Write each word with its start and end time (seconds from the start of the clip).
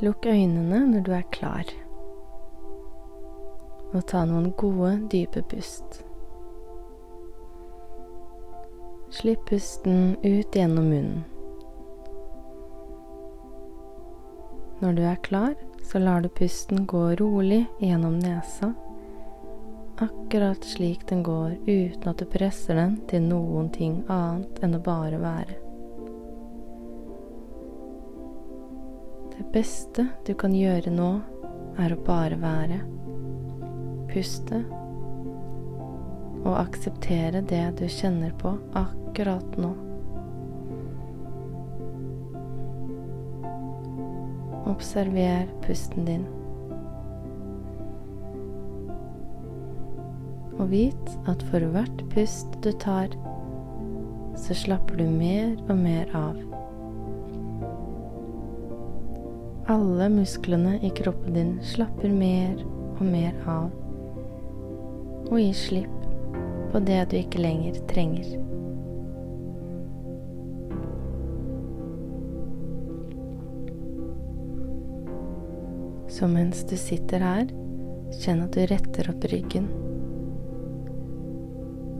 Lukk 0.00 0.26
øynene 0.26 0.84
når 0.86 1.00
du 1.00 1.12
er 1.12 1.24
klar, 1.34 1.70
og 3.90 4.04
ta 4.06 4.20
noen 4.30 4.52
gode, 4.54 4.92
dype 5.10 5.42
pust. 5.50 6.04
Slipp 9.10 9.42
pusten 9.50 10.14
ut 10.22 10.54
gjennom 10.54 10.86
munnen. 10.92 11.24
Når 14.78 14.94
du 14.94 15.02
er 15.02 15.18
klar, 15.26 15.58
så 15.82 15.98
lar 15.98 16.22
du 16.22 16.30
pusten 16.30 16.86
gå 16.86 17.04
rolig 17.18 17.64
gjennom 17.82 18.20
nesa, 18.22 18.70
akkurat 19.98 20.62
slik 20.62 21.08
den 21.10 21.26
går 21.26 21.56
uten 21.66 22.12
at 22.12 22.22
du 22.22 22.30
presser 22.30 22.78
den 22.78 23.00
til 23.10 23.26
noen 23.26 23.72
ting 23.74 24.04
annet 24.06 24.62
enn 24.62 24.78
å 24.78 24.86
bare 24.92 25.18
være. 25.18 25.64
Det 29.38 29.44
beste 29.52 30.02
du 30.26 30.32
kan 30.34 30.50
gjøre 30.50 30.90
nå, 30.90 31.08
er 31.78 31.92
å 31.94 31.98
bare 32.02 32.34
være. 32.42 32.80
Puste 34.10 34.64
og 36.42 36.56
akseptere 36.58 37.44
det 37.46 37.62
du 37.78 37.84
kjenner 37.86 38.32
på 38.40 38.56
akkurat 38.80 39.54
nå. 39.62 39.70
Observer 44.74 45.46
pusten 45.62 46.10
din. 46.10 46.26
Og 50.58 50.66
vit 50.74 51.16
at 51.30 51.46
for 51.52 51.62
hvert 51.76 52.06
pust 52.10 52.58
du 52.66 52.72
tar, 52.82 53.14
så 54.34 54.62
slapper 54.66 54.98
du 54.98 55.06
mer 55.06 55.54
og 55.68 55.76
mer 55.78 56.10
av. 56.26 56.42
Alle 59.68 60.08
musklene 60.08 60.78
i 60.82 60.90
kroppen 60.90 61.34
din 61.34 61.50
slapper 61.60 62.08
mer 62.08 62.54
og 62.94 63.02
mer 63.04 63.34
av, 63.44 63.66
og 65.28 65.34
gir 65.36 65.58
slipp 65.60 66.06
på 66.72 66.80
det 66.86 67.02
du 67.10 67.18
ikke 67.18 67.42
lenger 67.44 67.76
trenger. 67.90 68.30
Så 76.16 76.32
mens 76.32 76.64
du 76.64 76.72
sitter 76.80 77.28
her, 77.28 77.46
kjenn 78.24 78.46
at 78.48 78.56
du 78.56 78.64
retter 78.72 79.12
opp 79.12 79.28
ryggen. 79.28 79.68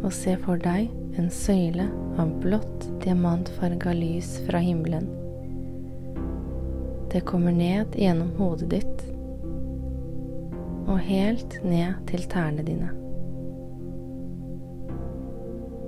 Og 0.00 0.08
se 0.16 0.40
for 0.40 0.56
deg 0.64 0.88
en 1.20 1.28
søyle 1.28 1.90
av 2.16 2.32
blått, 2.40 2.88
diamantfarga 3.04 3.92
lys 3.92 4.38
fra 4.48 4.64
himmelen. 4.64 5.27
Det 7.12 7.20
kommer 7.20 7.52
ned 7.52 7.96
gjennom 7.96 8.34
hodet 8.36 8.70
ditt 8.70 9.04
og 10.88 10.98
helt 11.04 11.58
ned 11.64 11.94
til 12.08 12.24
tærne 12.28 12.64
dine. 12.64 12.88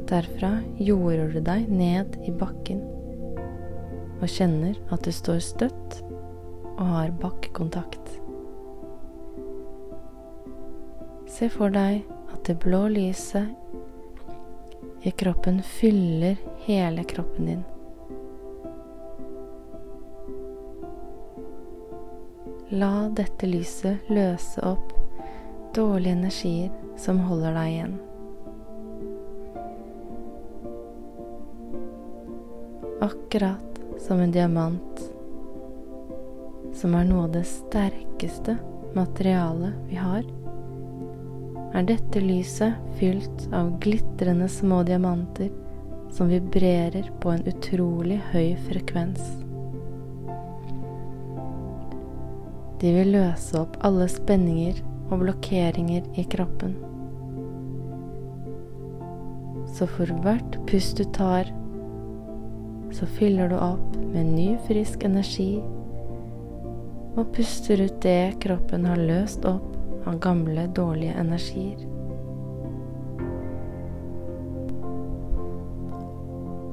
Derfra 0.08 0.56
jorder 0.80 1.28
du 1.34 1.40
deg 1.44 1.68
ned 1.68 2.16
i 2.24 2.32
bakken 2.34 2.80
og 4.20 4.26
kjenner 4.28 4.76
at 4.92 5.04
du 5.04 5.12
står 5.14 5.42
støtt 5.44 6.00
og 6.76 6.86
har 6.88 7.12
bakkekontakt. 7.20 8.16
Se 11.30 11.48
for 11.52 11.72
deg 11.72 12.00
at 12.32 12.40
det 12.48 12.56
blå 12.64 12.86
lyset 12.92 13.52
i 15.04 15.12
kroppen 15.20 15.60
fyller 15.64 16.40
hele 16.66 17.04
kroppen 17.08 17.52
din. 17.52 17.62
La 22.70 23.08
dette 23.10 23.48
lyset 23.50 24.06
løse 24.06 24.62
opp 24.62 24.92
dårlige 25.74 26.12
energier 26.14 26.68
som 27.02 27.18
holder 27.26 27.56
deg 27.58 27.70
igjen. 27.72 27.96
Akkurat 33.02 33.80
som 34.06 34.22
en 34.22 34.36
diamant, 34.38 35.02
som 36.78 36.94
er 36.94 37.10
noe 37.10 37.26
av 37.26 37.34
det 37.34 37.42
sterkeste 37.50 38.54
materialet 38.94 39.74
vi 39.90 39.98
har, 39.98 40.22
er 41.74 41.90
dette 41.90 42.22
lyset 42.22 42.78
fylt 43.02 43.48
av 43.50 43.80
glitrende 43.82 44.46
små 44.46 44.84
diamanter 44.86 45.50
som 46.14 46.30
vibrerer 46.30 47.10
på 47.18 47.34
en 47.34 47.46
utrolig 47.50 48.22
høy 48.30 48.54
frekvens. 48.70 49.49
De 52.80 52.92
vil 52.94 53.10
løse 53.12 53.58
opp 53.60 53.74
alle 53.84 54.06
spenninger 54.08 54.78
og 55.10 55.20
blokkeringer 55.20 56.06
i 56.16 56.24
kroppen. 56.32 56.78
Så 59.76 59.84
for 59.90 60.08
hvert 60.24 60.56
pust 60.70 60.96
du 60.96 61.04
tar, 61.12 61.50
så 62.96 63.06
fyller 63.18 63.52
du 63.52 63.58
opp 63.60 63.98
med 64.14 64.32
ny, 64.32 64.48
frisk 64.64 65.04
energi 65.04 65.60
og 67.18 67.28
puster 67.34 67.82
ut 67.84 67.98
det 68.00 68.40
kroppen 68.40 68.86
har 68.88 69.00
løst 69.10 69.44
opp 69.44 69.76
av 70.08 70.16
gamle, 70.24 70.64
dårlige 70.72 71.18
energier. 71.20 71.84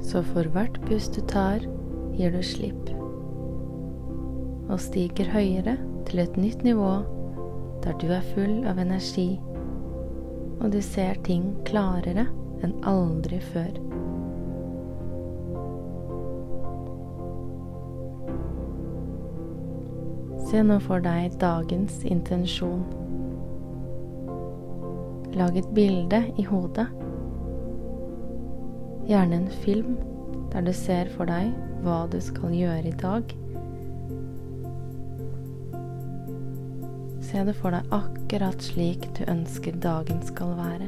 Så 0.08 0.24
for 0.32 0.48
hvert 0.56 0.80
pust 0.88 1.20
du 1.20 1.22
tar, 1.28 1.68
gir 2.16 2.32
du 2.32 2.40
slipp 2.46 2.94
og 4.68 4.80
stiger 4.84 5.30
høyere 5.32 5.78
til 6.08 6.24
et 6.24 6.40
nytt 6.40 6.64
nivå 6.66 6.96
der 7.84 7.96
du 8.02 8.08
er 8.12 8.26
full 8.34 8.64
av 8.68 8.80
energi 8.82 9.36
og 10.62 10.72
du 10.74 10.82
ser 10.82 11.20
ting 11.28 11.52
klarere 11.68 12.26
enn 12.66 12.74
aldri 12.90 13.40
før. 13.52 13.74
Se 20.48 20.62
nå 20.64 20.78
for 20.86 21.04
deg 21.04 21.36
dagens 21.42 22.00
intensjon. 22.08 22.86
Lag 25.38 25.58
et 25.60 25.68
bilde 25.76 26.22
i 26.40 26.46
hodet. 26.48 26.88
Gjerne 29.08 29.42
en 29.44 29.50
film 29.66 29.98
der 30.54 30.64
du 30.64 30.72
ser 30.74 31.12
for 31.14 31.30
deg 31.30 31.52
hva 31.84 32.06
du 32.12 32.18
skal 32.24 32.56
gjøre 32.56 32.88
i 32.90 32.96
dag. 33.04 33.36
Se 37.28 37.42
det 37.44 37.58
for 37.60 37.76
deg 37.76 37.90
akkurat 37.92 38.62
slik 38.64 39.04
du 39.18 39.26
ønsker 39.28 39.76
dagen 39.84 40.22
skal 40.24 40.54
være. 40.56 40.86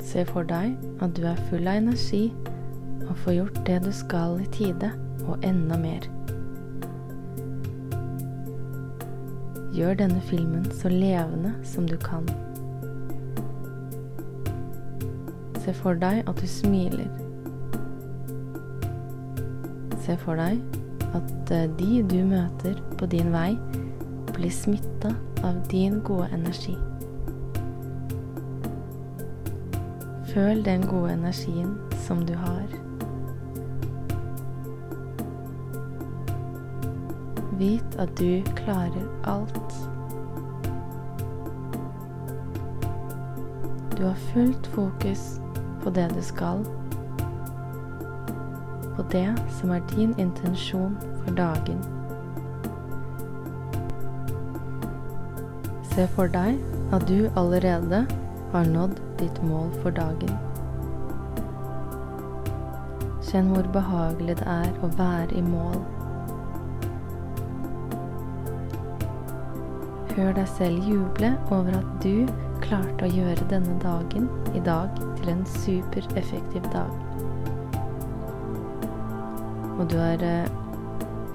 Se 0.00 0.24
for 0.24 0.48
deg 0.48 0.80
at 1.04 1.12
du 1.18 1.26
er 1.28 1.42
full 1.50 1.68
av 1.68 1.82
energi 1.82 2.22
og 3.04 3.12
får 3.20 3.36
gjort 3.36 3.60
det 3.68 3.78
du 3.84 3.92
skal 3.92 4.40
i 4.40 4.48
tide, 4.56 4.90
og 5.28 5.44
enda 5.44 5.76
mer. 5.76 6.08
Gjør 9.76 10.00
denne 10.00 10.24
filmen 10.32 10.70
så 10.72 10.88
levende 10.88 11.52
som 11.68 11.88
du 11.88 11.98
kan. 12.00 12.24
Se 15.60 15.76
for 15.76 16.00
deg 16.00 16.24
at 16.24 16.40
du 16.40 16.48
smiler. 16.48 17.10
Se 20.00 20.16
for 20.24 20.40
deg 20.40 20.64
at 21.14 21.50
eh, 21.50 21.68
de 21.78 22.02
du 22.02 22.20
møter 22.24 22.78
på 22.98 23.06
din 23.10 23.32
vei, 23.32 23.54
blir 24.34 24.52
smitta 24.54 25.12
av 25.44 25.58
din 25.70 26.00
gode 26.06 26.28
energi. 26.32 26.76
Føl 30.30 30.64
den 30.64 30.86
gode 30.86 31.12
energien 31.12 31.74
som 32.06 32.22
du 32.26 32.34
har. 32.38 32.66
Vit 37.58 37.96
at 37.98 38.12
du 38.18 38.42
klarer 38.62 39.08
alt. 39.28 39.74
Du 43.98 44.04
har 44.06 44.16
fullt 44.32 44.66
fokus 44.66 45.40
på 45.82 45.90
det 45.90 46.08
du 46.14 46.22
skal, 46.22 46.64
på 49.00 49.06
det 49.12 49.34
som 49.60 49.70
er 49.70 49.80
din 49.96 50.14
intensjon 50.18 50.96
for 51.24 51.32
dagen. 51.32 51.78
Se 55.94 56.04
for 56.16 56.28
deg 56.28 56.58
at 56.92 57.06
du 57.08 57.30
allerede 57.40 58.02
har 58.52 58.68
nådd 58.68 59.00
ditt 59.18 59.40
mål 59.42 59.72
for 59.80 59.96
dagen. 59.96 60.36
Kjenn 63.30 63.48
hvor 63.54 63.72
behagelig 63.72 64.36
det 64.42 64.48
er 64.52 64.70
å 64.84 64.92
være 65.00 65.32
i 65.38 65.42
mål. 65.48 65.80
Hør 70.16 70.34
deg 70.36 70.48
selv 70.58 70.88
juble 70.92 71.36
over 71.48 71.76
at 71.78 71.92
du 72.04 72.26
klarte 72.60 73.06
å 73.06 73.14
gjøre 73.14 73.52
denne 73.52 73.78
dagen 73.80 74.28
i 74.52 74.60
dag 74.66 74.92
til 75.20 75.38
en 75.38 75.46
supereffektiv 75.62 76.68
dag. 76.74 77.09
Og 79.80 79.90
du 79.90 79.96
har 79.96 80.20
eh, 80.20 80.48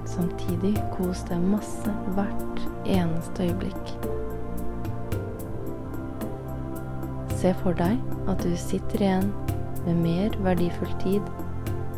samtidig 0.06 0.76
kost 0.94 1.26
deg 1.32 1.42
masse 1.42 1.94
hvert 2.14 2.60
eneste 2.86 3.48
øyeblikk. 3.48 3.90
Se 7.36 7.50
for 7.62 7.74
deg 7.74 7.98
at 8.30 8.46
du 8.46 8.54
sitter 8.56 9.02
igjen 9.02 9.32
med 9.86 9.98
mer 10.04 10.38
verdifull 10.46 10.94
tid 11.02 11.26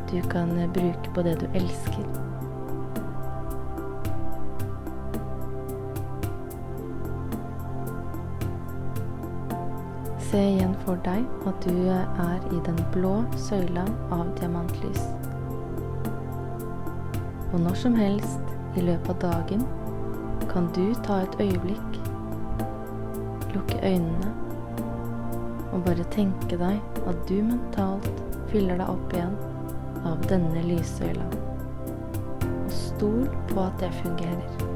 du 0.08 0.22
kan 0.32 0.56
eh, 0.58 0.72
bruke 0.72 1.12
på 1.14 1.22
det 1.22 1.36
du 1.40 1.46
elsker. 1.52 2.08
Se 10.30 10.40
igjen 10.56 10.76
for 10.86 10.96
deg 11.04 11.28
at 11.48 11.64
du 11.68 11.88
er 11.92 12.52
i 12.52 12.60
den 12.64 12.84
blå 12.96 13.18
søyla 13.36 13.84
av 14.10 14.32
diamantlys. 14.40 15.27
Og 17.52 17.60
når 17.60 17.74
som 17.80 17.94
helst 17.96 18.76
i 18.76 18.84
løpet 18.84 19.24
av 19.24 19.32
dagen 19.32 19.64
kan 20.50 20.68
du 20.76 20.92
ta 21.06 21.22
et 21.24 21.40
øyeblikk, 21.40 21.98
lukke 23.54 23.78
øynene 23.82 24.32
og 25.72 25.84
bare 25.84 26.04
tenke 26.12 26.56
deg 26.60 27.00
at 27.08 27.22
du 27.28 27.36
mentalt 27.44 28.08
fyller 28.52 28.80
deg 28.80 28.88
opp 28.88 29.12
igjen 29.16 29.36
av 30.08 30.24
denne 30.30 30.64
lyssøyla. 30.68 31.26
Og 32.44 32.72
stol 32.72 33.28
på 33.50 33.60
at 33.64 33.76
det 33.82 33.92
fungerer. 34.02 34.66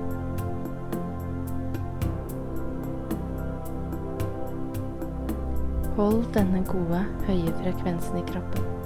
Hold 5.97 6.25
denne 6.33 6.65
gode, 6.69 7.03
høye 7.29 7.53
frekvensen 7.61 8.23
i 8.23 8.29
kroppen. 8.33 8.82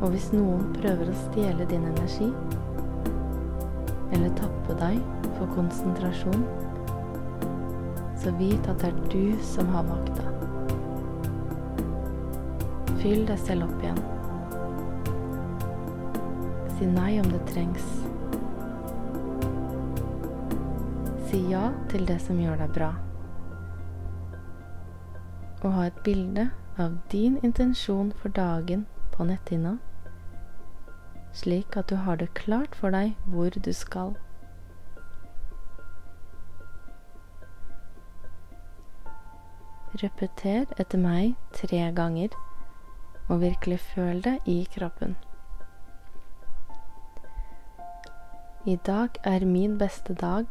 Og 0.00 0.12
hvis 0.12 0.28
noen 0.34 0.68
prøver 0.76 1.08
å 1.08 1.18
stjele 1.26 1.66
din 1.70 1.86
energi, 1.88 2.28
eller 4.12 4.34
tappe 4.38 4.76
deg 4.80 4.98
for 5.38 5.50
konsentrasjon, 5.56 6.44
så 8.20 8.32
vit 8.40 8.68
at 8.68 8.82
det 8.82 8.90
er 8.90 9.00
du 9.12 9.38
som 9.54 9.70
har 9.72 9.86
makta. 9.88 10.26
Fyll 13.00 13.24
deg 13.28 13.40
selv 13.46 13.68
opp 13.68 13.80
igjen. 13.84 14.02
Si 16.76 16.88
nei 16.90 17.10
om 17.22 17.32
det 17.32 17.40
trengs. 17.48 17.88
Si 21.30 21.42
ja 21.50 21.70
til 21.90 22.06
det 22.08 22.20
som 22.24 22.40
gjør 22.40 22.60
deg 22.64 22.72
bra 22.76 22.92
og 25.66 25.72
ha 25.72 25.86
et 25.88 26.02
bilde 26.04 26.50
av 26.78 26.92
din 27.12 27.38
intensjon 27.42 28.12
for 28.20 28.28
dagen 28.28 28.84
på 29.16 29.24
netthinna, 29.24 29.78
slik 31.36 31.76
at 31.76 31.88
du 31.90 31.96
har 32.06 32.20
det 32.20 32.34
klart 32.38 32.76
for 32.76 32.94
deg 32.94 33.16
hvor 33.32 33.50
du 33.50 33.72
skal. 33.76 34.14
Repeter 39.96 40.66
etter 40.76 41.00
meg 41.00 41.36
tre 41.56 41.80
ganger, 41.96 42.34
og 43.32 43.40
virkelig 43.40 43.80
føl 43.94 44.20
det 44.24 44.36
i 44.44 44.58
kroppen. 44.74 45.16
I 48.66 48.76
dag 48.86 49.16
er 49.24 49.46
min 49.46 49.78
beste 49.78 50.14
dag. 50.14 50.50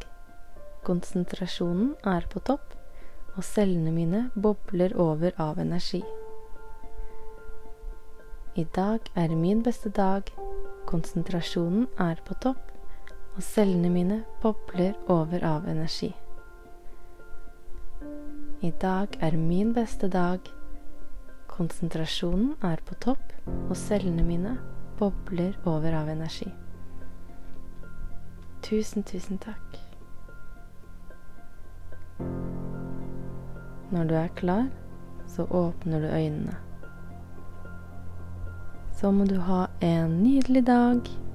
Konsentrasjonen 0.88 1.94
er 2.04 2.24
på 2.32 2.40
topp 2.40 2.72
og 3.36 3.44
cellene 3.44 3.92
mine 3.92 4.22
bobler 4.34 4.96
over 4.96 5.36
av 5.36 5.60
energi. 5.60 6.00
I 8.56 8.64
dag 8.74 9.00
er 9.14 9.34
min 9.36 9.58
beste 9.62 9.90
dag, 9.92 10.30
konsentrasjonen 10.88 11.90
er 12.00 12.16
på 12.24 12.32
topp, 12.40 12.70
og 13.36 13.42
cellene 13.44 13.90
mine 13.92 14.16
bobler 14.40 14.94
over 15.12 15.44
av 15.44 15.66
energi. 15.68 16.08
I 18.64 18.72
dag 18.80 19.18
er 19.20 19.36
min 19.36 19.74
beste 19.76 20.08
dag, 20.08 20.40
konsentrasjonen 21.52 22.54
er 22.64 22.80
på 22.88 22.96
topp, 23.04 23.36
og 23.68 23.76
cellene 23.76 24.24
mine 24.24 24.56
bobler 24.96 25.52
over 25.68 25.92
av 26.00 26.08
energi. 26.08 26.48
Tusen, 28.64 29.04
tusen 29.04 29.36
takk. 29.36 29.82
Når 33.92 34.08
du 34.08 34.16
er 34.16 34.32
klar, 34.40 34.70
så 35.28 35.44
åpner 35.44 36.00
du 36.00 36.08
øynene. 36.08 36.62
Så 38.96 39.10
må 39.12 39.26
du 39.28 39.36
ha 39.44 39.66
en 39.84 40.22
nydelig 40.22 40.62
dag. 40.66 41.25